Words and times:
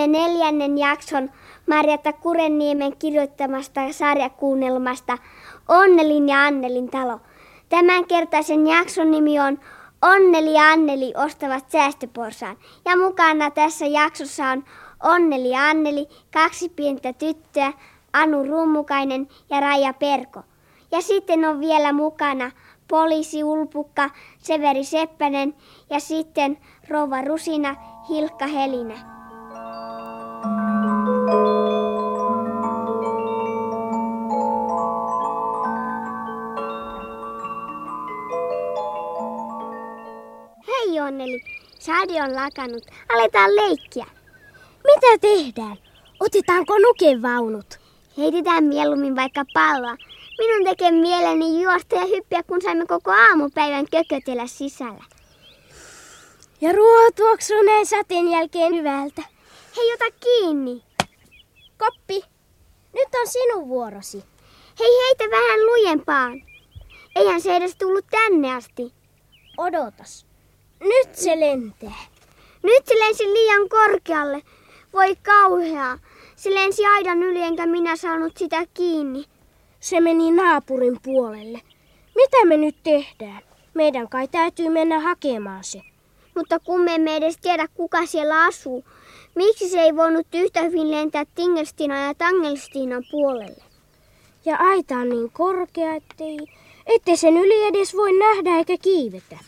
kuuntelemme 0.00 0.28
neljännen 0.28 0.78
jakson 0.78 1.30
Marjatta 1.66 2.12
Kurenniemen 2.12 2.96
kirjoittamasta 2.96 3.80
sarjakuunnelmasta 3.92 5.18
Onnelin 5.68 6.28
ja 6.28 6.44
Annelin 6.44 6.90
talo. 6.90 7.20
Tämänkertaisen 7.68 8.66
jakson 8.66 9.10
nimi 9.10 9.40
on 9.40 9.58
Onneli 10.02 10.54
ja 10.54 10.70
Anneli 10.70 11.12
ostavat 11.24 11.70
säästöporsaan. 11.70 12.56
Ja 12.84 12.96
mukana 12.96 13.50
tässä 13.50 13.86
jaksossa 13.86 14.44
on 14.46 14.64
Onneli 15.02 15.50
ja 15.50 15.68
Anneli, 15.68 16.06
kaksi 16.32 16.68
pientä 16.68 17.12
tyttöä, 17.12 17.72
Anu 18.12 18.44
Rummukainen 18.44 19.28
ja 19.50 19.60
Raija 19.60 19.92
Perko. 19.92 20.40
Ja 20.92 21.00
sitten 21.00 21.44
on 21.44 21.60
vielä 21.60 21.92
mukana 21.92 22.50
poliisi 22.88 23.44
Ulpukka, 23.44 24.10
Severi 24.38 24.84
Seppänen 24.84 25.54
ja 25.90 26.00
sitten 26.00 26.58
Rova 26.88 27.22
Rusina, 27.22 27.76
Hilkka 28.08 28.46
Helinä. 28.46 29.19
Hei 41.10 41.14
Onneli, 41.14 41.42
Sadi 41.78 42.20
on 42.20 42.34
lakannut. 42.36 42.82
Aletaan 43.08 43.56
leikkiä. 43.56 44.06
Mitä 44.84 45.18
tehdään? 45.20 45.76
Otetaanko 46.20 46.78
nukevaunut? 46.78 47.80
Heitetään 48.18 48.64
mieluummin 48.64 49.16
vaikka 49.16 49.44
palloa. 49.54 49.96
Minun 50.38 50.64
tekee 50.64 50.90
mieleni 50.90 51.62
juosta 51.62 51.96
ja 51.96 52.06
hyppiä, 52.06 52.42
kun 52.42 52.62
saimme 52.62 52.86
koko 52.86 53.10
aamupäivän 53.10 53.86
kökötellä 53.90 54.46
sisällä. 54.46 55.04
Ja 56.60 56.72
ruoho 56.72 57.10
tuoksuu 57.16 57.62
näin 57.62 57.86
sateen 57.86 58.28
jälkeen 58.28 58.74
hyvältä. 58.74 59.22
Hei, 59.76 59.94
ota 59.94 60.16
kiinni. 60.20 60.82
Koppi, 61.78 62.24
nyt 62.94 63.08
on 63.20 63.26
sinun 63.26 63.68
vuorosi. 63.68 64.24
Hei, 64.78 65.06
heitä 65.06 65.24
vähän 65.36 65.66
lujempaan. 65.66 66.42
Eihän 67.16 67.40
se 67.40 67.56
edes 67.56 67.76
tullut 67.76 68.06
tänne 68.10 68.54
asti. 68.54 68.92
Odotas. 69.58 70.29
Nyt 70.80 71.14
se 71.14 71.40
lentää. 71.40 71.98
Nyt 72.62 72.86
se 72.86 72.98
lensi 72.98 73.24
liian 73.24 73.68
korkealle. 73.68 74.42
Voi 74.92 75.16
kauheaa. 75.22 75.98
Se 76.36 76.54
lensi 76.54 76.86
aidan 76.86 77.22
yli 77.22 77.42
enkä 77.42 77.66
minä 77.66 77.96
saanut 77.96 78.36
sitä 78.36 78.66
kiinni. 78.74 79.24
Se 79.80 80.00
meni 80.00 80.30
naapurin 80.30 80.98
puolelle. 81.02 81.60
Mitä 82.14 82.44
me 82.44 82.56
nyt 82.56 82.76
tehdään? 82.82 83.42
Meidän 83.74 84.08
kai 84.08 84.28
täytyy 84.28 84.68
mennä 84.68 85.00
hakemaan 85.00 85.64
se. 85.64 85.82
Mutta 86.36 86.58
kun 86.60 86.80
me 86.80 86.94
emme 86.94 87.16
edes 87.16 87.36
tiedä, 87.36 87.68
kuka 87.74 88.06
siellä 88.06 88.44
asuu, 88.44 88.84
miksi 89.34 89.68
se 89.68 89.80
ei 89.80 89.96
voinut 89.96 90.26
yhtä 90.34 90.62
hyvin 90.62 90.90
lentää 90.90 91.24
Tingelstinan 91.34 92.06
ja 92.06 92.14
Tangelstinan 92.14 93.04
puolelle? 93.10 93.62
Ja 94.44 94.56
aita 94.56 94.94
on 94.94 95.08
niin 95.08 95.30
korkea, 95.30 95.94
ettei, 95.94 96.38
ettei 96.86 97.16
sen 97.16 97.36
yli 97.36 97.64
edes 97.64 97.96
voi 97.96 98.12
nähdä 98.12 98.58
eikä 98.58 98.76
kiivetä. 98.82 99.38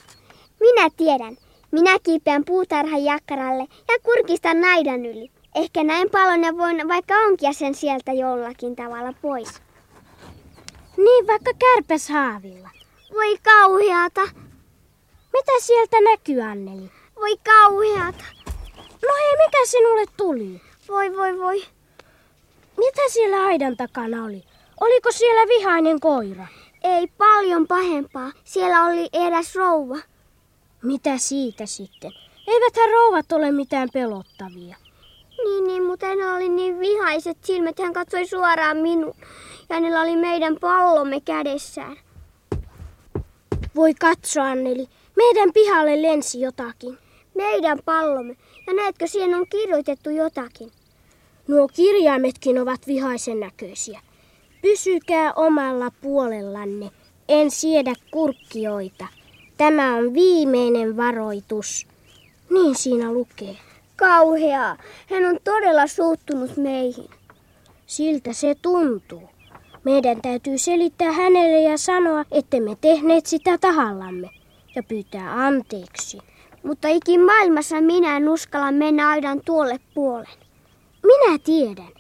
Minä 0.63 0.91
tiedän. 0.97 1.37
Minä 1.71 1.99
kiipeän 2.03 2.45
puutarhan 2.45 3.05
jakkaralle 3.05 3.67
ja 3.89 3.99
kurkistan 4.03 4.61
naidan 4.61 5.07
yli. 5.07 5.31
Ehkä 5.55 5.85
näin 5.85 6.11
palon 6.11 6.43
ja 6.45 6.57
voin 6.57 6.89
vaikka 6.89 7.15
onkia 7.15 7.53
sen 7.53 7.75
sieltä 7.75 8.13
jollakin 8.13 8.77
tavalla 8.77 9.13
pois. 9.23 9.49
Niin 10.97 11.27
vaikka 11.27 11.51
kärpäshaavilla. 11.59 12.71
Voi 13.13 13.39
kauheata. 13.43 14.21
Mitä 15.33 15.53
sieltä 15.61 15.97
näkyy, 16.01 16.41
Anneli? 16.43 16.91
Voi 17.17 17.37
kauheata. 17.37 18.25
No 18.77 19.15
hei, 19.19 19.47
mikä 19.47 19.67
sinulle 19.67 20.05
tuli? 20.17 20.61
Voi, 20.89 21.17
voi, 21.17 21.39
voi. 21.39 21.63
Mitä 22.77 23.03
siellä 23.09 23.47
aidan 23.47 23.77
takana 23.77 24.25
oli? 24.25 24.45
Oliko 24.81 25.13
siellä 25.13 25.49
vihainen 25.49 26.01
koira? 26.01 26.47
Ei 26.85 27.07
paljon 27.07 27.67
pahempaa. 27.67 28.33
Siellä 28.45 28.85
oli 28.85 29.09
eräs 29.13 29.55
rouva. 29.55 30.12
Mitä 30.83 31.19
siitä 31.19 31.67
sitten? 31.67 32.13
Eiväthän 32.49 32.91
rouvat 32.91 33.33
ole 33.33 33.53
mitään 33.53 33.89
pelottavia. 33.93 34.77
Niin, 35.45 35.67
niin, 35.67 35.87
mutta 35.87 36.07
hänellä 36.07 36.35
oli 36.35 36.49
niin 36.49 36.81
vihaiset 36.81 37.39
silmät. 37.45 37.79
Hän 37.79 37.93
katsoi 37.93 38.27
suoraan 38.27 38.77
minun. 38.77 39.15
Ja 39.69 39.75
hänellä 39.75 40.01
oli 40.01 40.17
meidän 40.17 40.57
pallomme 40.61 41.21
kädessään. 41.21 41.97
Voi 43.75 43.95
katsoa, 43.95 44.45
Anneli. 44.45 44.89
Meidän 45.17 45.53
pihalle 45.53 46.03
lensi 46.03 46.41
jotakin. 46.41 46.99
Meidän 47.35 47.79
pallomme. 47.85 48.37
Ja 48.67 48.73
näetkö, 48.75 49.07
siihen 49.07 49.35
on 49.35 49.47
kirjoitettu 49.49 50.11
jotakin. 50.11 50.71
Nuo 51.49 51.69
kirjaimetkin 51.69 52.59
ovat 52.59 52.87
vihaisen 52.87 53.41
näköisiä. 53.41 54.01
Pysykää 54.63 55.33
omalla 55.33 55.91
puolellanne. 55.91 56.91
En 57.29 57.51
siedä 57.51 57.95
kurkkioita. 58.11 59.07
Tämä 59.57 59.97
on 59.97 60.15
viimeinen 60.15 60.97
varoitus. 60.97 61.87
Niin 62.51 62.75
siinä 62.75 63.13
lukee. 63.13 63.57
Kauheaa. 63.97 64.77
Hän 65.11 65.25
on 65.25 65.39
todella 65.45 65.87
suuttunut 65.87 66.57
meihin. 66.57 67.11
Siltä 67.87 68.33
se 68.33 68.55
tuntuu. 68.63 69.23
Meidän 69.85 70.23
täytyy 70.23 70.59
selittää 70.59 71.13
hänelle 71.13 71.61
ja 71.61 71.79
sanoa, 71.79 72.25
että 72.31 72.61
me 72.61 72.77
tehneet 72.81 73.27
sitä 73.27 73.59
tahallamme 73.59 74.31
ja 74.75 74.83
pyytää 74.83 75.45
anteeksi. 75.47 76.19
Mutta 76.63 76.89
ikin 76.89 77.21
maailmassa 77.21 77.81
minä 77.81 78.17
en 78.17 78.29
uskalla 78.29 78.73
mennä 78.73 79.09
aidan 79.09 79.41
tuolle 79.45 79.81
puolen. 79.95 80.39
Minä 81.03 81.39
tiedän. 81.39 81.93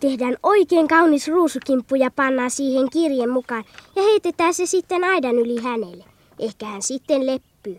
Tehdään 0.00 0.36
oikein 0.42 0.88
kaunis 0.88 1.28
ruusukimppu 1.28 1.94
ja 1.94 2.10
pannaan 2.10 2.50
siihen 2.50 2.90
kirjeen 2.90 3.30
mukaan 3.30 3.64
ja 3.96 4.02
heitetään 4.02 4.54
se 4.54 4.66
sitten 4.66 5.04
aidan 5.04 5.38
yli 5.38 5.62
hänelle. 5.62 6.04
Ehkä 6.38 6.66
hän 6.66 6.82
sitten 6.82 7.26
leppyy. 7.26 7.78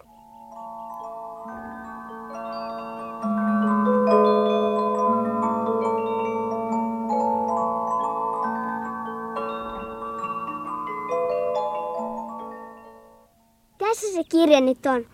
Tässä 13.78 14.08
se 14.14 14.24
kirja 14.30 14.62
nyt 14.62 14.86
on. 14.86 15.06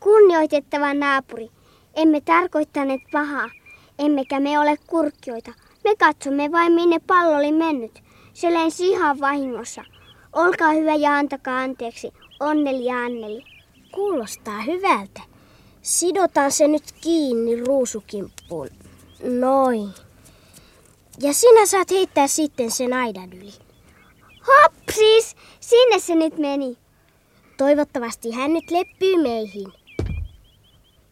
Kunnioitettava 0.00 0.94
naapuri, 0.94 1.48
emme 1.94 2.20
tarkoittaneet 2.20 3.00
pahaa, 3.12 3.50
emmekä 3.98 4.40
me 4.40 4.58
ole 4.58 4.76
kurkkioita. 4.86 5.52
Me 5.84 5.96
katsomme 5.96 6.52
vain 6.52 6.72
minne 6.72 6.98
pallo 7.06 7.36
oli 7.36 7.52
mennyt. 7.52 8.02
Se 8.32 8.54
lensi 8.54 8.88
ihan 8.88 9.20
vahingossa. 9.20 9.84
Olkaa 10.32 10.72
hyvä 10.72 10.94
ja 10.94 11.16
antakaa 11.16 11.58
anteeksi. 11.58 12.12
Onneli 12.40 12.90
Anneli. 12.90 13.44
Kuulostaa 13.92 14.60
hyvältä. 14.60 15.20
Sidotaan 15.82 16.52
se 16.52 16.68
nyt 16.68 16.82
kiinni 17.00 17.64
ruusukimppuun. 17.64 18.68
Noin. 19.22 19.88
Ja 21.20 21.32
sinä 21.32 21.66
saat 21.66 21.90
heittää 21.90 22.26
sitten 22.26 22.70
sen 22.70 22.92
aidan 22.92 23.32
yli. 23.32 23.52
Hopsis! 24.46 25.36
Sinne 25.60 25.98
se 25.98 26.14
nyt 26.14 26.38
meni. 26.38 26.76
Toivottavasti 27.56 28.30
hän 28.30 28.52
nyt 28.52 28.70
leppyy 28.70 29.22
meihin. 29.22 29.72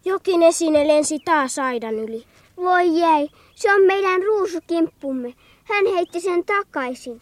Jokin 0.05 0.43
esine 0.43 0.89
lensi 0.89 1.19
taas 1.19 1.59
aidan 1.59 1.95
yli. 1.95 2.25
Voi 2.57 2.99
jäi, 2.99 3.29
se 3.55 3.75
on 3.75 3.83
meidän 3.83 4.23
ruusukimppumme. 4.23 5.35
Hän 5.65 5.87
heitti 5.87 6.21
sen 6.21 6.45
takaisin. 6.45 7.21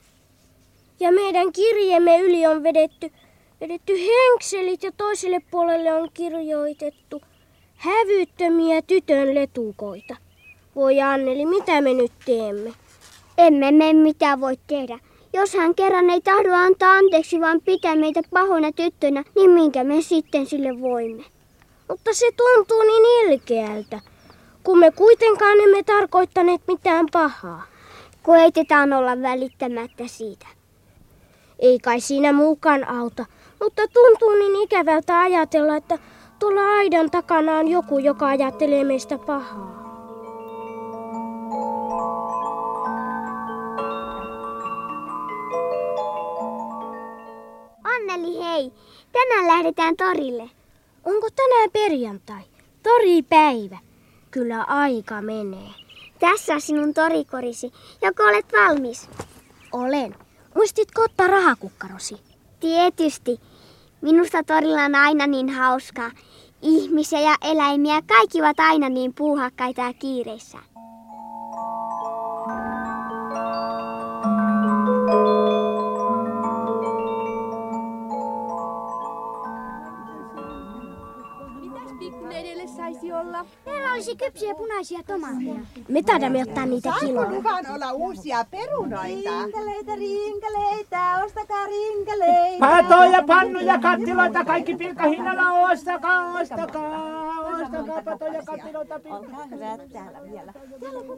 Ja 1.01 1.13
meidän 1.13 1.53
kirjemme 1.53 2.19
yli 2.19 2.47
on 2.47 2.63
vedetty, 2.63 3.11
vedetty 3.65 3.93
henkselit 3.93 4.83
ja 4.83 4.93
toiselle 4.97 5.41
puolelle 5.51 5.93
on 5.93 6.09
kirjoitettu 6.15 7.23
hävyttömiä 7.77 8.83
tytön 8.83 9.35
letukoita. 9.35 10.17
Voi 10.75 11.01
Anneli, 11.01 11.47
mitä 11.47 11.81
me 11.81 11.95
nyt 11.95 12.13
teemme? 12.27 12.73
Emme 13.39 13.73
me 13.73 13.93
mitään 13.93 14.41
voi 14.41 14.59
tehdä. 14.67 14.99
Jos 15.33 15.55
hän 15.55 15.75
kerran 15.75 16.11
ei 16.11 16.21
tahdo 16.21 16.53
antaa 16.53 16.93
anteeksi, 16.93 17.41
vaan 17.41 17.61
pitää 17.61 17.97
meitä 17.97 18.21
pahoina 18.31 18.73
tyttönä, 18.73 19.25
niin 19.37 19.51
minkä 19.51 19.85
me 19.85 20.03
sitten 20.03 20.47
sille 20.47 20.81
voimme? 20.81 21.25
Mutta 21.89 22.15
se 22.15 22.31
tuntuu 22.37 22.83
niin 22.83 23.33
ilkeältä, 23.33 24.01
kun 24.65 24.79
me 24.79 24.91
kuitenkaan 24.91 25.61
emme 25.61 25.83
tarkoittaneet 25.83 26.61
mitään 26.69 27.07
pahaa. 27.13 27.63
Koetetaan 28.23 28.93
olla 28.93 29.23
välittämättä 29.23 30.07
siitä. 30.07 30.47
Ei 31.59 31.79
kai 31.79 32.01
siinä 32.01 32.33
muukaan 32.33 32.89
auta, 32.89 33.27
mutta 33.65 33.83
tuntuu 33.89 34.35
niin 34.35 34.63
ikävältä 34.63 35.21
ajatella, 35.21 35.77
että 35.77 35.99
tuolla 36.39 36.61
aidan 36.61 37.11
takana 37.11 37.59
on 37.59 37.69
joku, 37.69 37.99
joka 37.99 38.29
ajattelee 38.29 38.85
meistä 38.85 39.19
pahaa. 39.19 39.85
Anneli, 47.85 48.45
hei! 48.45 48.73
Tänään 49.13 49.47
lähdetään 49.47 49.97
torille. 49.97 50.51
Onko 51.05 51.29
tänään 51.37 51.71
perjantai? 51.73 52.43
Toripäivä. 52.83 53.79
Kyllä 54.31 54.63
aika 54.63 55.23
menee. 55.23 55.71
Tässä 56.19 56.61
sinun 56.61 56.95
torikorisi. 56.95 57.73
Joko 58.03 58.23
olet 58.23 58.47
valmis? 58.53 59.09
Olen. 59.73 60.15
Muistitko 60.55 61.03
ottaa 61.03 61.27
rahakukkarosi? 61.27 62.17
Tietysti. 62.61 63.41
Minusta 64.05 64.43
torilla 64.43 64.85
on 64.85 64.95
aina 64.95 65.27
niin 65.27 65.51
hauskaa. 65.51 66.11
Ihmisiä 66.63 67.21
ja 67.21 67.37
eläimiä 67.43 68.03
kaikki 68.07 68.41
ovat 68.41 68.61
aina 68.61 68.89
niin 68.89 69.15
puuhakkaita 69.15 69.81
ja 69.81 69.93
kiireissä. 69.93 70.59
Meillä 83.75 83.93
olisi 83.93 84.17
kypsiä 84.17 84.55
punaisia 84.55 84.99
tomaatteja. 85.07 85.55
Me 85.89 86.03
taidamme 86.03 86.43
ottaa 86.43 86.67
niitä 86.67 86.93
kiloa. 87.01 87.31
luvan 87.31 87.65
olla 87.75 87.93
uusia 87.93 88.45
perunoita? 88.51 89.43
Rinkeleitä, 89.43 89.95
rinkeleitä, 89.95 91.25
ostakaa 91.25 91.67
rinkeleitä. 91.67 92.67
Patoja, 92.67 93.23
pannuja, 93.27 93.79
kattiloita, 93.79 94.45
kaikki 94.45 94.75
pilkkahinnalla, 94.75 95.71
ostakaa, 95.71 96.41
ostakaa, 96.41 97.41
ostakaa 97.41 98.03
patoja, 98.03 98.43
kattiloita, 98.43 99.01
vielä. 100.31 100.53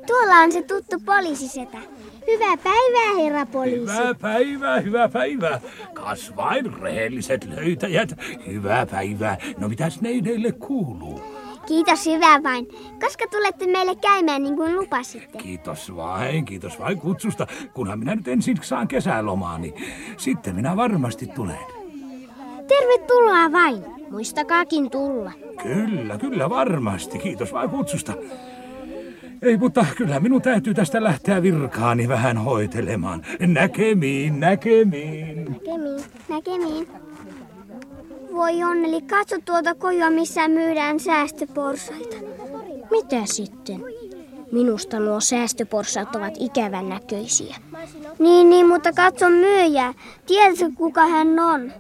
Tuolla 0.07 0.35
on 0.35 0.53
se 0.53 0.63
tuttu 0.63 1.01
poliisisetä. 1.05 1.79
Hyvää 2.27 2.57
päivää, 2.57 3.23
herra 3.23 3.47
poliisi. 3.47 3.81
Hyvää 3.81 4.15
päivää, 4.15 4.81
hyvää 4.81 5.09
päivää. 5.09 5.61
Kasvain 5.95 6.81
rehelliset 6.81 7.45
löytäjät. 7.45 8.09
Hyvää 8.47 8.87
päivää. 8.87 9.37
No 9.59 9.69
mitäs 9.69 10.01
neineille 10.01 10.53
kuuluu? 10.53 11.36
Kiitos 11.67 12.07
hyvää 12.07 12.43
vain. 12.43 12.67
Koska 13.01 13.25
tulette 13.31 13.67
meille 13.67 13.97
käymään 13.97 14.43
niin 14.43 14.57
kuin 14.57 14.77
lupasitte? 14.77 15.39
Kiitos 15.39 15.97
vain, 15.97 16.45
kiitos 16.45 16.79
vain 16.79 16.99
kutsusta. 16.99 17.47
Kunhan 17.75 17.99
minä 17.99 18.15
nyt 18.15 18.29
ensin 18.29 18.57
saan 18.63 18.89
kesälomaani. 18.89 19.75
Sitten 20.17 20.55
minä 20.55 20.77
varmasti 20.77 21.27
tulen. 21.27 21.59
Tervetuloa 22.69 23.53
vain. 23.53 23.85
Muistakaakin 24.11 24.91
tulla. 24.91 25.33
Kyllä, 25.63 26.19
kyllä 26.19 26.51
varmasti. 26.51 27.19
Kiitos 27.19 27.53
vain 27.53 27.71
kutsusta. 27.71 28.13
Ei, 29.43 29.57
mutta 29.57 29.87
kyllä 29.97 30.21
minun 30.21 30.43
täytyy 30.43 30.75
tästä 30.75 31.05
lähteä 31.05 31.43
virkaani 31.43 32.09
vähän 32.09 32.39
hoitelemaan. 32.39 33.23
Näkemiin, 33.41 34.41
näkemiin. 34.41 35.45
Näkemiin. 35.45 36.05
Näkemiin. 36.29 36.89
Voi 38.37 38.65
onneli, 38.65 39.03
katso 39.03 39.37
tuota 39.45 39.75
kojoa, 39.75 40.11
missä 40.11 40.49
myydään 40.49 41.01
säästöporsaita. 41.01 42.17
Mitä 42.91 43.21
sitten? 43.25 43.85
Minusta 44.53 45.01
nuo 45.01 45.21
säästöporsaat 45.21 46.17
ovat 46.17 46.35
ikävän 46.41 46.89
näköisiä. 46.89 47.57
Niin, 48.19 48.51
niin, 48.51 48.69
mutta 48.69 48.93
katso 48.93 49.31
myyjää. 49.31 49.95
Tiedätkö, 50.27 50.71
kuka 50.75 51.07
hän 51.07 51.39
on? 51.39 51.73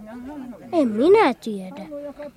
En 0.72 0.88
minä 0.88 1.34
tiedä. 1.34 1.86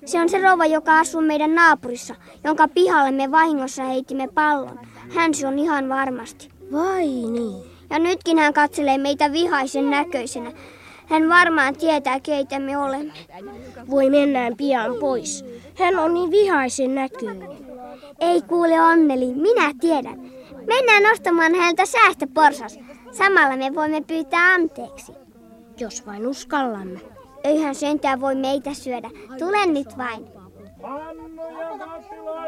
Se 0.04 0.20
on 0.20 0.28
se 0.28 0.40
rouva, 0.40 0.66
joka 0.66 0.98
asuu 0.98 1.20
meidän 1.20 1.54
naapurissa, 1.54 2.14
jonka 2.44 2.68
pihalle 2.68 3.10
me 3.10 3.30
vahingossa 3.30 3.82
heitimme 3.84 4.28
pallon. 4.34 4.78
Hän 5.14 5.34
se 5.34 5.46
on 5.46 5.58
ihan 5.58 5.88
varmasti. 5.88 6.48
Vai 6.72 7.06
niin? 7.06 7.70
Ja 7.90 7.98
nytkin 7.98 8.38
hän 8.38 8.52
katselee 8.52 8.98
meitä 8.98 9.32
vihaisen 9.32 9.90
näköisenä. 9.90 10.52
Hän 11.10 11.28
varmaan 11.28 11.76
tietää, 11.76 12.20
keitä 12.20 12.58
me 12.58 12.78
olemme. 12.78 13.12
Voi 13.90 14.10
mennään 14.10 14.56
pian 14.56 14.94
pois. 15.00 15.44
Hän 15.78 15.98
on 15.98 16.14
niin 16.14 16.30
vihaisen 16.30 16.94
näköinen. 16.94 17.48
Ei 18.20 18.42
kuule 18.42 18.80
onneli, 18.80 19.34
minä 19.34 19.74
tiedän. 19.80 20.20
Mennään 20.66 21.12
ostamaan 21.12 21.54
häneltä 21.54 21.86
säästöporsas. 21.86 22.78
Samalla 23.12 23.56
me 23.56 23.74
voimme 23.74 24.00
pyytää 24.00 24.54
anteeksi. 24.54 25.12
Jos 25.78 26.06
vain 26.06 26.26
uskallamme. 26.26 27.00
Eihän 27.44 27.74
sentään 27.74 28.20
voi 28.20 28.34
meitä 28.34 28.74
syödä. 28.74 29.10
Tule 29.38 29.66
nyt 29.66 29.98
vain. 29.98 30.24
Pannuja, 30.82 31.78
kattiloita, 31.78 31.88
kaikki 31.88 32.14
pilkkahinnalla. 32.14 32.39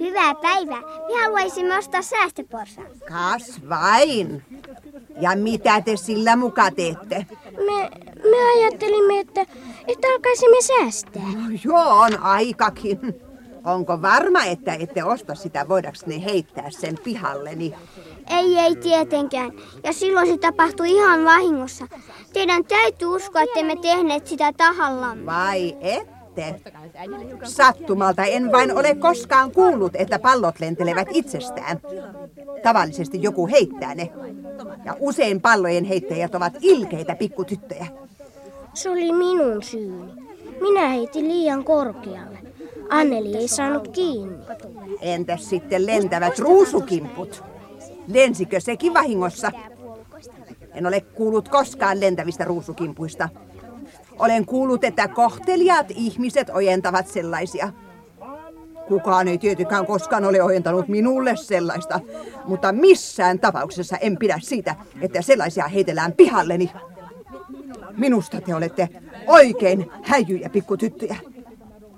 Hyvää 0.00 0.34
päivää. 0.34 0.80
Me 0.80 1.22
haluaisimme 1.22 1.78
ostaa 1.78 2.02
säästöporsaan. 2.02 2.86
Kasvain. 3.08 4.42
Ja 5.20 5.36
mitä 5.36 5.80
te 5.80 5.96
sillä 5.96 6.36
muka 6.36 6.70
teette? 6.70 7.26
Me, 7.44 7.90
me 8.30 8.36
ajattelimme, 8.56 9.20
että, 9.20 9.40
että 9.88 10.08
alkaisimme 10.14 10.56
säästää. 10.62 11.22
Joo, 11.64 12.00
on 12.00 12.18
aikakin. 12.22 12.98
Onko 13.64 14.02
varma, 14.02 14.44
että 14.44 14.74
ette 14.74 15.04
osta 15.04 15.34
sitä, 15.34 15.68
voidaks 15.68 16.06
ne 16.06 16.24
heittää 16.24 16.70
sen 16.70 16.98
pihalleni? 17.04 17.74
Ei, 18.30 18.58
ei 18.58 18.76
tietenkään. 18.76 19.52
Ja 19.84 19.92
silloin 19.92 20.26
se 20.26 20.38
tapahtui 20.38 20.90
ihan 20.90 21.24
vahingossa. 21.24 21.86
Teidän 22.32 22.64
täytyy 22.64 23.08
uskoa, 23.08 23.42
että 23.42 23.62
me 23.62 23.76
tehneet 23.76 24.26
sitä 24.26 24.52
tahallamme. 24.52 25.26
Vai 25.26 25.76
ette? 26.38 26.70
Sattumalta 27.44 28.24
en 28.24 28.52
vain 28.52 28.78
ole 28.78 28.94
koskaan 28.94 29.52
kuullut, 29.52 29.92
että 29.94 30.18
pallot 30.18 30.60
lentelevät 30.60 31.08
itsestään. 31.12 31.80
Tavallisesti 32.62 33.22
joku 33.22 33.48
heittää 33.48 33.94
ne. 33.94 34.12
Ja 34.84 34.96
usein 35.00 35.40
pallojen 35.40 35.84
heittäjät 35.84 36.34
ovat 36.34 36.52
ilkeitä 36.60 37.16
pikkutyttöjä. 37.16 37.86
Se 38.74 38.90
oli 38.90 39.12
minun 39.12 39.62
syyni. 39.62 40.12
Minä 40.60 40.88
heitin 40.88 41.28
liian 41.28 41.64
korkealle. 41.64 42.38
Anneli 42.90 43.36
ei 43.36 43.48
saanut 43.48 43.88
kiinni. 43.88 44.44
Entäs 45.00 45.48
sitten 45.50 45.86
lentävät 45.86 46.38
ruusukimput? 46.38 47.44
Lensikö 48.06 48.60
sekin 48.60 48.94
vahingossa? 48.94 49.52
En 50.74 50.86
ole 50.86 51.00
kuullut 51.00 51.48
koskaan 51.48 52.00
lentävistä 52.00 52.44
ruusukimpuista. 52.44 53.28
Olen 54.20 54.46
kuullut, 54.46 54.84
että 54.84 55.08
kohteliaat 55.08 55.86
ihmiset 55.90 56.50
ojentavat 56.50 57.08
sellaisia. 57.08 57.72
Kukaan 58.88 59.28
ei 59.28 59.38
tietenkään 59.38 59.86
koskaan 59.86 60.24
ole 60.24 60.42
ojentanut 60.42 60.88
minulle 60.88 61.36
sellaista, 61.36 62.00
mutta 62.44 62.72
missään 62.72 63.38
tapauksessa 63.38 63.96
en 63.96 64.16
pidä 64.18 64.38
siitä, 64.42 64.76
että 65.00 65.22
sellaisia 65.22 65.68
heitellään 65.68 66.12
pihalleni. 66.12 66.70
Minusta 67.96 68.40
te 68.40 68.54
olette 68.54 68.88
oikein 69.26 69.90
häijyjä 70.02 70.48
pikkutyttöjä. 70.48 71.16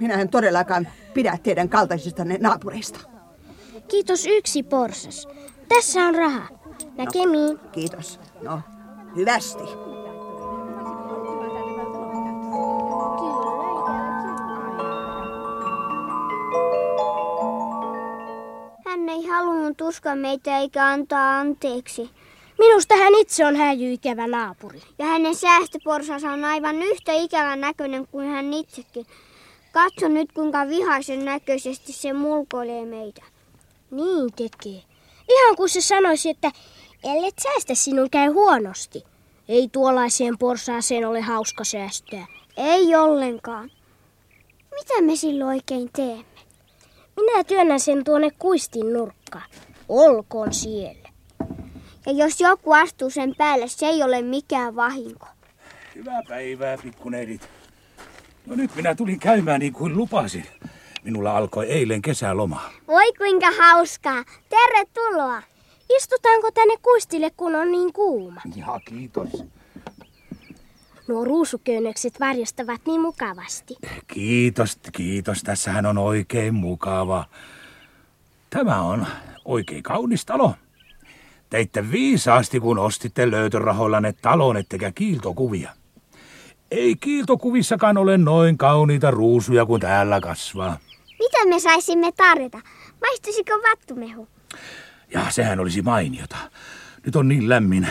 Minä 0.00 0.14
en 0.14 0.28
todellakaan 0.28 0.88
pidä 1.14 1.38
teidän 1.42 1.68
kaltaisistanne 1.68 2.38
naapureista. 2.40 3.00
Kiitos 3.88 4.26
yksi 4.26 4.62
porsas. 4.62 5.28
Tässä 5.68 6.00
on 6.00 6.14
raha. 6.14 6.49
Näkemiin. 6.96 7.58
Kiitos. 7.73 8.20
No, 8.42 8.61
hyvästi. 9.16 9.91
Ei 19.12 19.26
halunnut 19.26 19.81
uskoa 19.81 20.16
meitä 20.16 20.59
eikä 20.59 20.87
antaa 20.87 21.38
anteeksi. 21.38 22.11
Minusta 22.59 22.97
hän 22.97 23.14
itse 23.14 23.47
on 23.47 23.57
häijyikävä 23.57 24.26
naapuri. 24.26 24.83
Ja 24.99 25.04
hänen 25.04 25.35
säästöporsansa 25.35 26.31
on 26.31 26.45
aivan 26.45 26.83
yhtä 26.83 27.12
ikävän 27.12 27.61
näköinen 27.61 28.07
kuin 28.07 28.28
hän 28.28 28.54
itsekin. 28.54 29.07
Katso 29.73 30.09
nyt, 30.09 30.33
kuinka 30.33 30.69
vihaisen 30.69 31.25
näköisesti 31.25 31.92
se 31.92 32.12
mulkoilee 32.12 32.85
meitä. 32.85 33.23
Niin 33.90 34.33
tekee. 34.33 34.83
Ihan 35.28 35.57
kuin 35.57 35.69
se 35.69 35.81
sanoisi, 35.81 36.31
että 36.31 36.50
ellet 37.04 37.35
säästä 37.42 37.75
sinun 37.75 38.11
käy 38.11 38.33
huonosti. 38.33 39.04
Ei 39.49 39.69
tuollaiseen 39.73 40.38
porsaaseen 40.38 41.09
ole 41.09 41.21
hauska 41.21 41.64
säästää. 41.64 42.26
Ei 42.57 42.95
ollenkaan. 42.95 43.71
Mitä 44.75 45.02
me 45.02 45.16
silloin 45.16 45.49
oikein 45.49 45.90
teemme? 45.97 46.31
Minä 47.16 47.45
työnnän 47.45 47.81
sen 47.81 48.04
tuonne 48.04 48.31
kuistin 48.38 48.92
nurkkaan. 48.92 49.45
Olkoon 49.88 50.52
siellä. 50.54 51.09
Ja 52.07 52.12
jos 52.12 52.40
joku 52.40 52.73
astuu 52.73 53.11
sen 53.11 53.35
päälle, 53.38 53.69
se 53.69 53.87
ei 53.87 54.02
ole 54.02 54.23
mikään 54.23 54.76
vahinko. 54.76 55.26
Hyvää 55.95 56.23
päivää, 56.28 56.78
pikkuneidit. 56.83 57.49
No 58.47 58.57
nyt 58.57 58.75
minä 58.75 58.95
tulin 58.95 59.19
käymään 59.21 59.61
niin 59.61 59.73
kuin 59.73 59.97
lupasin. 59.97 60.47
Minulla 61.04 61.37
alkoi 61.37 61.66
eilen 61.66 62.02
kesäloma. 62.02 62.61
Voi 62.88 63.12
kuinka 63.19 63.47
hauskaa. 63.59 64.25
Tervetuloa. 64.49 65.42
Istutaanko 65.97 66.50
tänne 66.50 66.75
kuistille, 66.83 67.31
kun 67.37 67.54
on 67.54 67.73
niin 67.73 67.92
kuuma? 67.92 68.40
Ja 68.57 68.81
kiitos. 68.85 69.45
Nuo 71.09 71.25
ruusuköynnökset 71.25 72.21
varjostavat 72.21 72.80
niin 72.87 73.00
mukavasti. 73.00 73.76
Kiitos, 74.06 74.78
kiitos. 74.92 75.42
Tässähän 75.42 75.87
on 75.87 75.99
oikein 75.99 76.54
mukava. 76.54 77.25
Tämä 78.50 78.80
on 78.80 79.06
oikein 79.44 79.82
kaunis 79.82 80.25
talo. 80.25 80.54
Teitte 81.50 81.90
viisaasti, 81.90 82.61
kun 82.61 82.78
ostitte 82.78 83.30
löytörahoillanne 83.30 84.12
talon, 84.12 84.56
ettekä 84.56 84.92
kiiltokuvia. 84.92 85.71
Ei 86.71 86.97
kiiltokuvissakaan 86.97 87.97
ole 87.97 88.18
noin 88.18 88.59
kauniita 88.59 89.11
ruusuja 89.11 89.66
kuin 89.66 89.80
täällä 89.80 90.21
kasvaa. 90.21 90.78
Mitä 91.18 91.47
me 91.47 91.61
saisimme 91.61 92.12
tarjota? 92.12 92.61
Maistuisiko 93.00 93.52
vattumehu? 93.52 94.28
Ja 95.11 95.30
sehän 95.30 95.61
olisi 95.61 95.82
mainiota. 95.82 96.37
Nyt 97.06 97.16
on 97.16 97.28
niin 97.28 97.49
lämmin, 97.49 97.88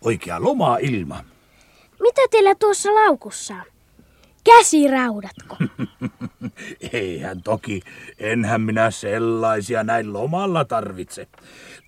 oikea 0.00 0.42
loma-ilma. 0.42 1.24
Mitä 2.04 2.22
teillä 2.30 2.54
tuossa 2.54 2.94
laukussa 2.94 3.54
on? 3.54 3.62
Käsiraudatko? 4.44 5.56
Eihän 6.92 7.42
toki, 7.42 7.80
enhän 8.18 8.60
minä 8.60 8.90
sellaisia 8.90 9.84
näin 9.84 10.12
lomalla 10.12 10.64
tarvitse. 10.64 11.28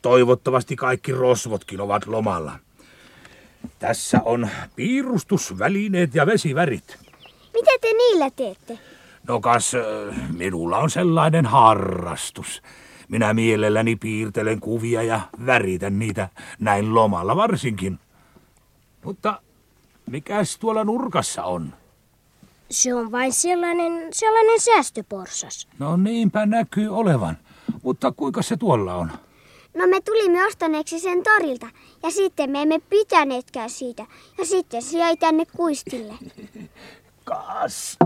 Toivottavasti 0.02 0.76
kaikki 0.76 1.12
rosvotkin 1.12 1.80
ovat 1.80 2.06
lomalla. 2.06 2.58
Tässä 3.78 4.20
on 4.24 4.48
piirustusvälineet 4.76 6.14
ja 6.14 6.26
vesivärit. 6.26 6.98
Mitä 7.52 7.70
te 7.80 7.88
niillä 7.92 8.30
teette? 8.30 8.78
No 9.28 9.40
kas, 9.40 9.72
minulla 10.36 10.78
on 10.78 10.90
sellainen 10.90 11.46
harrastus. 11.46 12.62
Minä 13.08 13.34
mielelläni 13.34 13.96
piirtelen 13.96 14.60
kuvia 14.60 15.02
ja 15.02 15.20
väritän 15.46 15.98
niitä 15.98 16.28
näin 16.60 16.94
lomalla 16.94 17.36
varsinkin. 17.36 17.98
Mutta 19.04 19.42
mikäs 20.10 20.58
tuolla 20.58 20.84
nurkassa 20.84 21.44
on? 21.44 21.74
Se 22.70 22.94
on 22.94 23.12
vain 23.12 23.32
sellainen, 23.32 24.08
sellainen 24.12 24.60
säästöporsas. 24.60 25.68
No 25.78 25.96
niinpä 25.96 26.46
näkyy 26.46 26.96
olevan. 26.96 27.38
Mutta 27.82 28.12
kuinka 28.12 28.42
se 28.42 28.56
tuolla 28.56 28.94
on? 28.94 29.12
No 29.74 29.86
me 29.86 30.00
tulimme 30.00 30.46
ostaneeksi 30.46 31.00
sen 31.00 31.22
torilta 31.22 31.66
ja 32.02 32.10
sitten 32.10 32.50
me 32.50 32.62
emme 32.62 32.78
pitäneetkään 32.78 33.70
siitä. 33.70 34.06
Ja 34.38 34.44
sitten 34.44 34.82
se 34.82 34.98
jäi 34.98 35.16
tänne 35.16 35.44
kuistille. 35.56 36.14
Kas, 37.24 37.98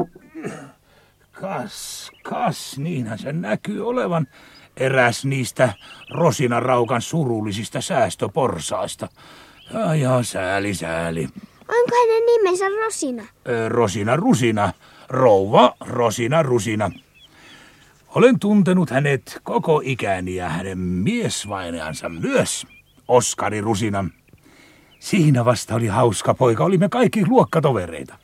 kas, 1.33 2.11
kas, 2.23 2.79
niinhän 2.79 3.19
se 3.19 3.33
näkyy 3.33 3.89
olevan 3.89 4.27
eräs 4.77 5.25
niistä 5.25 5.75
Rosina 6.11 6.61
Raukan 6.61 7.03
surullisista 7.03 7.81
säästöporsaista. 7.81 9.09
Ja, 9.73 9.95
ja 9.95 10.23
sääli, 10.23 10.75
sääli. 10.75 11.29
Onko 11.71 11.97
hänen 12.01 12.27
nimensä 12.27 12.65
Rosina? 12.85 13.23
Ö, 13.49 13.69
Rosina 13.69 14.17
Rusina, 14.17 14.73
rouva 15.09 15.75
Rosina 15.87 16.43
Rusina. 16.43 16.91
Olen 18.15 18.39
tuntenut 18.39 18.91
hänet 18.91 19.39
koko 19.43 19.81
ikäni 19.85 20.35
ja 20.35 20.49
hänen 20.49 20.79
miesvainajansa 20.79 22.09
myös, 22.09 22.67
Oskari 23.09 23.61
Rusinan. 23.61 24.13
Siinä 24.99 25.45
vasta 25.45 25.75
oli 25.75 25.87
hauska 25.87 26.35
poika, 26.35 26.65
olimme 26.65 26.89
kaikki 26.89 27.27
luokkatovereita. 27.29 28.19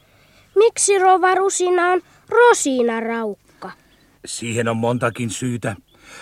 Miksi 0.56 0.98
rova 0.98 1.34
Rusina 1.34 1.88
on 1.88 2.00
Rosina 2.28 3.00
Raukka? 3.00 3.70
Siihen 4.24 4.68
on 4.68 4.76
montakin 4.76 5.30
syytä. 5.30 5.76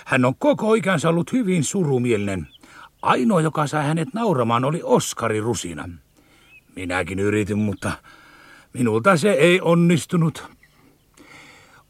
Hän 0.05 0.25
on 0.25 0.35
koko 0.39 0.75
ikänsä 0.75 1.09
ollut 1.09 1.33
hyvin 1.33 1.65
surumielinen. 1.65 2.47
Ainoa, 3.03 3.41
joka 3.41 3.67
sai 3.67 3.85
hänet 3.85 4.09
nauramaan, 4.15 4.65
oli 4.65 4.81
Oskari 4.85 5.41
Rusina. 5.41 5.89
Minäkin 6.77 7.19
yritin, 7.19 7.59
mutta 7.59 7.93
minulta 8.73 9.17
se 9.17 9.31
ei 9.31 9.61
onnistunut. 9.61 10.49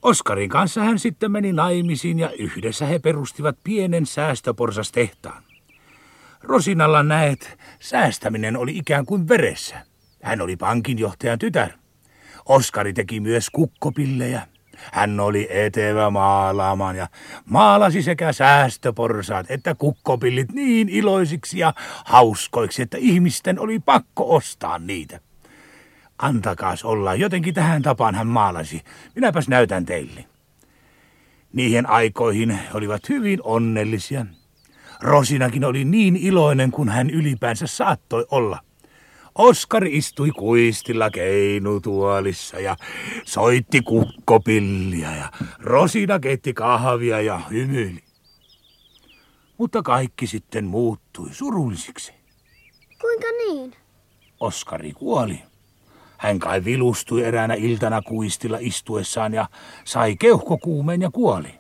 Oskarin 0.03 0.49
kanssa 0.49 0.83
hän 0.83 0.99
sitten 0.99 1.33
meni 1.33 1.53
naimisiin 1.53 2.19
ja 2.19 2.31
yhdessä 2.31 2.87
he 2.87 2.99
perustivat 2.99 3.57
pienen 3.65 4.07
säästöporsastehtaan. 4.07 5.43
Rosinalla 6.43 7.03
näet, 7.03 7.59
säästäminen 7.81 8.57
oli 8.57 8.79
ikään 8.79 9.07
kuin 9.07 9.29
veressä. 9.29 9.87
Hän 10.23 10.41
oli 10.41 10.57
pankinjohtajan 10.57 11.39
tytär. 11.39 11.71
Oskari 12.47 12.93
teki 12.93 13.21
myös 13.21 13.51
kukkopillejä. 13.51 14.47
Hän 14.93 15.21
oli 15.21 15.49
etevä 15.51 16.11
maalaamaan 16.11 16.97
ja 16.97 17.09
maalasi 17.45 18.03
sekä 18.03 18.33
säästöporsaat 18.33 19.47
että 19.49 19.75
kukkopillit 19.75 20.53
niin 20.53 20.89
iloisiksi 20.89 21.59
ja 21.59 21.75
hauskoiksi, 22.05 22.83
että 22.83 22.97
ihmisten 23.01 23.59
oli 23.59 23.79
pakko 23.79 24.35
ostaa 24.35 24.79
niitä. 24.79 25.21
Antakaas 26.19 26.85
olla, 26.85 27.15
jotenkin 27.15 27.55
tähän 27.55 27.83
tapaan 27.83 28.15
hän 28.15 28.27
maalasi. 28.27 28.83
Minäpäs 29.15 29.49
näytän 29.49 29.87
teille. 29.87 30.25
Niihin 31.53 31.87
aikoihin 31.87 32.59
olivat 32.75 33.09
hyvin 33.09 33.41
onnellisia. 33.43 34.27
Rosinakin 35.01 35.65
oli 35.65 35.85
niin 35.85 36.17
iloinen 36.17 36.71
kuin 36.71 36.89
hän 36.89 37.11
ylipäänsä 37.11 37.67
saattoi 37.67 38.27
olla. 38.31 38.59
Oskari 39.35 39.97
istui 39.97 40.31
kuistilla 40.31 41.11
keinutuolissa 41.11 42.61
ja 42.61 42.77
soitti 43.25 43.81
kukkopillia 43.81 45.17
ja 45.17 45.31
Rosina 45.59 46.19
keitti 46.19 46.53
kahvia 46.53 47.21
ja 47.21 47.41
hymyili. 47.51 48.03
Mutta 49.59 49.83
kaikki 49.83 50.27
sitten 50.27 50.65
muuttui 50.65 51.29
surullisiksi. 51.33 52.13
Kuinka 53.01 53.27
niin? 53.47 53.73
Oskari 54.41 54.93
kuoli. 54.93 55.43
Hän 56.19 56.39
kai 56.39 56.65
vilustui 56.65 57.25
eräänä 57.25 57.55
iltana 57.55 58.03
kuistilla 58.03 58.59
istuessaan 58.61 59.35
ja 59.35 59.49
sai 59.85 60.17
keuhkokuumeen 60.17 61.03
ja 61.03 61.11
kuoli. 61.11 61.55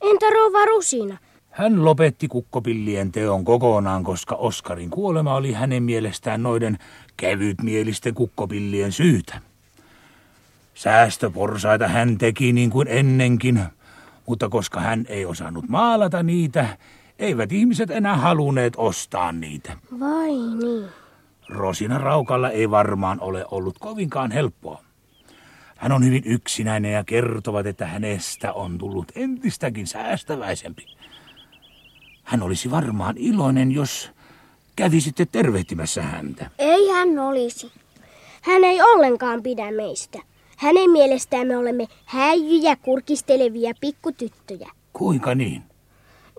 Entä 0.00 0.26
rouva 0.30 0.64
Rusina? 0.64 1.18
Hän 1.50 1.84
lopetti 1.84 2.28
kukkopillien 2.28 3.12
teon 3.12 3.44
kokonaan, 3.44 4.04
koska 4.04 4.34
Oskarin 4.34 4.90
kuolema 4.90 5.34
oli 5.34 5.52
hänen 5.52 5.82
mielestään 5.82 6.42
noiden 6.42 6.78
kevytmielisten 7.16 8.14
kukkopillien 8.14 8.92
syytä. 8.92 9.40
Säästöporsaita 10.74 11.88
hän 11.88 12.18
teki 12.18 12.52
niin 12.52 12.70
kuin 12.70 12.88
ennenkin, 12.88 13.60
mutta 14.26 14.48
koska 14.48 14.80
hän 14.80 15.04
ei 15.08 15.26
osannut 15.26 15.68
maalata 15.68 16.22
niitä, 16.22 16.66
eivät 17.18 17.52
ihmiset 17.52 17.90
enää 17.90 18.16
halunneet 18.16 18.74
ostaa 18.76 19.32
niitä. 19.32 19.76
Vai 20.00 20.30
niin? 20.30 20.88
Rosina 21.48 21.98
Raukalla 21.98 22.50
ei 22.50 22.70
varmaan 22.70 23.20
ole 23.20 23.44
ollut 23.50 23.78
kovinkaan 23.78 24.30
helppoa. 24.30 24.82
Hän 25.76 25.92
on 25.92 26.04
hyvin 26.04 26.22
yksinäinen 26.26 26.92
ja 26.92 27.04
kertovat, 27.04 27.66
että 27.66 27.86
hänestä 27.86 28.52
on 28.52 28.78
tullut 28.78 29.12
entistäkin 29.14 29.86
säästäväisempi. 29.86 30.99
Hän 32.30 32.42
olisi 32.42 32.70
varmaan 32.70 33.14
iloinen, 33.18 33.72
jos 33.72 34.10
kävisitte 34.76 35.26
tervehtimässä 35.32 36.02
häntä. 36.02 36.50
Ei 36.58 36.88
hän 36.88 37.18
olisi. 37.18 37.72
Hän 38.42 38.64
ei 38.64 38.82
ollenkaan 38.82 39.42
pidä 39.42 39.70
meistä. 39.72 40.18
Hänen 40.56 40.90
mielestään 40.90 41.46
me 41.46 41.56
olemme 41.56 41.86
häijyjä 42.04 42.76
kurkistelevia 42.76 43.72
pikkutyttöjä. 43.80 44.70
Kuinka 44.92 45.34
niin? 45.34 45.62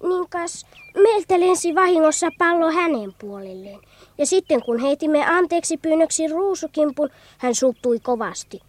Niin 0.03 0.29
kas, 0.29 0.65
meiltä 1.03 1.39
lensi 1.39 1.75
vahingossa 1.75 2.29
pallo 2.37 2.71
hänen 2.71 3.13
puolelleen. 3.21 3.79
Ja 4.17 4.25
sitten 4.25 4.61
kun 4.63 4.79
heitimme 4.79 5.25
anteeksi 5.25 5.77
pyynnöksi 5.77 6.27
ruusukimpun, 6.27 7.09
hän 7.37 7.55
suuttui 7.55 7.99
kovasti. 7.99 8.59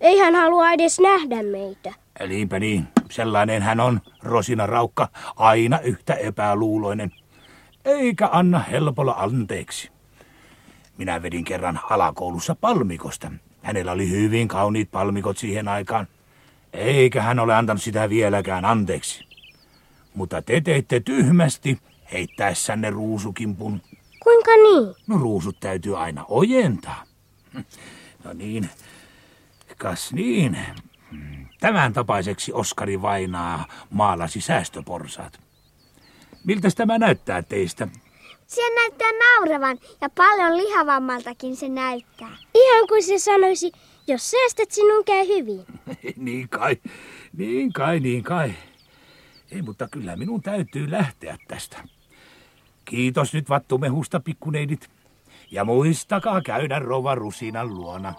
Ei 0.00 0.18
hän 0.18 0.34
halua 0.34 0.72
edes 0.72 1.00
nähdä 1.00 1.42
meitä. 1.42 1.94
Niinpä 2.28 2.58
niin, 2.58 2.88
sellainen 3.10 3.62
hän 3.62 3.80
on, 3.80 4.00
Rosina 4.22 4.66
Raukka, 4.66 5.08
aina 5.36 5.78
yhtä 5.78 6.14
epäluuloinen. 6.14 7.12
Eikä 7.84 8.28
anna 8.32 8.58
helpolla 8.58 9.14
anteeksi. 9.18 9.90
Minä 10.98 11.22
vedin 11.22 11.44
kerran 11.44 11.80
alakoulussa 11.90 12.54
palmikosta. 12.54 13.32
Hänellä 13.62 13.92
oli 13.92 14.10
hyvin 14.10 14.48
kauniit 14.48 14.90
palmikot 14.90 15.38
siihen 15.38 15.68
aikaan. 15.68 16.06
Eikä 16.72 17.22
hän 17.22 17.38
ole 17.38 17.54
antanut 17.54 17.82
sitä 17.82 18.08
vieläkään 18.08 18.64
anteeksi. 18.64 19.24
Mutta 20.14 20.42
te 20.42 20.60
teitte 20.60 21.00
tyhmästi 21.00 21.78
heittäessänne 22.12 22.90
ruusukimpun. 22.90 23.82
Kuinka 24.22 24.50
niin? 24.50 24.94
No 25.06 25.18
ruusut 25.18 25.60
täytyy 25.60 25.98
aina 25.98 26.24
ojentaa. 26.28 27.04
No 28.24 28.32
niin, 28.32 28.70
kas 29.78 30.12
niin. 30.12 30.58
Tämän 31.60 31.92
tapaiseksi 31.92 32.52
Oskari 32.52 33.02
Vainaa 33.02 33.64
maalasi 33.90 34.40
säästöporsaat. 34.40 35.40
Miltä 36.44 36.68
tämä 36.76 36.98
näyttää 36.98 37.42
teistä? 37.42 37.88
Se 38.46 38.60
näyttää 38.74 39.08
nauravan 39.12 39.78
ja 40.00 40.08
paljon 40.10 40.56
lihavammaltakin 40.56 41.56
se 41.56 41.68
näyttää. 41.68 42.36
Ihan 42.54 42.88
kuin 42.88 43.02
se 43.02 43.18
sanoisi, 43.18 43.72
jos 44.06 44.30
säästät 44.30 44.70
sinun 44.70 45.04
käy 45.04 45.26
hyvin. 45.28 45.64
niin 46.26 46.48
kai, 46.48 46.76
niin 47.36 47.72
kai, 47.72 48.00
niin 48.00 48.22
kai. 48.22 48.52
Ei, 49.50 49.62
mutta 49.62 49.88
kyllä 49.90 50.16
minun 50.16 50.42
täytyy 50.42 50.90
lähteä 50.90 51.38
tästä. 51.48 51.84
Kiitos 52.84 53.34
nyt 53.34 53.48
vattumehusta, 53.48 54.20
pikkuneidit. 54.20 54.90
Ja 55.50 55.64
muistakaa 55.64 56.42
käydä 56.42 56.78
Rova 56.78 57.14
Rusinan 57.14 57.74
luona. 57.74 58.14